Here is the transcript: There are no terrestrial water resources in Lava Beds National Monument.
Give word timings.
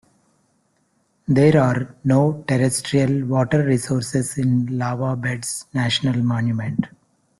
There 1.27 1.61
are 1.61 1.95
no 2.03 2.43
terrestrial 2.47 3.27
water 3.27 3.63
resources 3.63 4.35
in 4.35 4.65
Lava 4.79 5.15
Beds 5.15 5.67
National 5.75 6.23
Monument. 6.23 6.87